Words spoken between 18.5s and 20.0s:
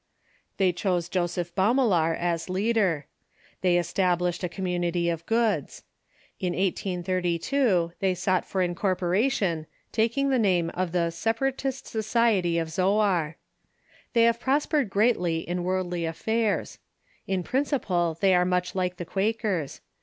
like the Quakers.